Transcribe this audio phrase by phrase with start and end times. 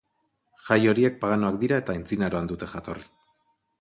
[0.69, 3.07] Jai horiek paganoak dira, eta antzinaroan dute jatorri.